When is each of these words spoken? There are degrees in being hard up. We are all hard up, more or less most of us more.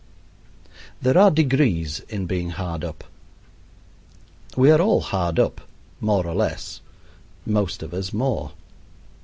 There 0.99 1.15
are 1.15 1.29
degrees 1.29 1.99
in 2.09 2.25
being 2.25 2.49
hard 2.49 2.83
up. 2.83 3.03
We 4.57 4.71
are 4.71 4.81
all 4.81 5.01
hard 5.01 5.37
up, 5.37 5.61
more 5.99 6.25
or 6.25 6.33
less 6.33 6.81
most 7.45 7.83
of 7.83 7.93
us 7.93 8.11
more. 8.11 8.53